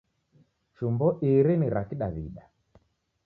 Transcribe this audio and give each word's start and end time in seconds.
Chumbo 0.75 1.07
iri 1.31 1.53
ni 1.57 1.67
ra 1.73 1.81
Kidaw'ida. 1.89 2.43